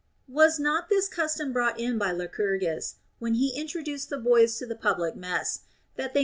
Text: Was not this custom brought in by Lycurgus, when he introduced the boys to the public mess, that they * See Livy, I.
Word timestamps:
Was 0.27 0.57
not 0.57 0.89
this 0.89 1.07
custom 1.07 1.53
brought 1.53 1.79
in 1.79 1.99
by 1.99 2.09
Lycurgus, 2.11 2.95
when 3.19 3.35
he 3.35 3.55
introduced 3.55 4.09
the 4.09 4.17
boys 4.17 4.57
to 4.57 4.65
the 4.65 4.75
public 4.75 5.15
mess, 5.15 5.59
that 5.95 6.13
they 6.13 6.13
* 6.13 6.13
See 6.13 6.13
Livy, 6.13 6.19
I. 6.19 6.19